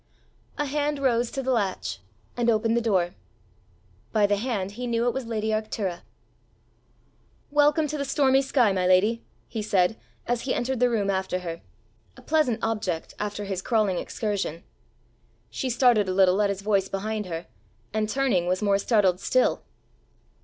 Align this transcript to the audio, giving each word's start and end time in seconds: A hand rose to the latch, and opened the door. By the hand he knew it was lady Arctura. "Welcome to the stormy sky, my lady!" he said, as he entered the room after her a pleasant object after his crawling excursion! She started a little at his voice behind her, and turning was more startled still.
A 0.57 0.65
hand 0.65 0.97
rose 0.97 1.29
to 1.29 1.43
the 1.43 1.51
latch, 1.51 1.99
and 2.35 2.49
opened 2.49 2.75
the 2.75 2.81
door. 2.81 3.13
By 4.11 4.25
the 4.25 4.37
hand 4.37 4.71
he 4.71 4.87
knew 4.87 5.07
it 5.07 5.13
was 5.13 5.27
lady 5.27 5.49
Arctura. 5.49 6.01
"Welcome 7.51 7.85
to 7.85 7.99
the 7.99 8.03
stormy 8.03 8.41
sky, 8.41 8.73
my 8.73 8.87
lady!" 8.87 9.21
he 9.47 9.61
said, 9.61 9.95
as 10.25 10.41
he 10.41 10.55
entered 10.55 10.79
the 10.79 10.89
room 10.89 11.11
after 11.11 11.41
her 11.41 11.61
a 12.17 12.23
pleasant 12.23 12.57
object 12.63 13.13
after 13.19 13.45
his 13.45 13.61
crawling 13.61 13.99
excursion! 13.99 14.63
She 15.51 15.69
started 15.69 16.09
a 16.09 16.15
little 16.15 16.41
at 16.41 16.49
his 16.49 16.61
voice 16.63 16.89
behind 16.89 17.27
her, 17.27 17.45
and 17.93 18.09
turning 18.09 18.47
was 18.47 18.63
more 18.63 18.79
startled 18.79 19.19
still. 19.19 19.61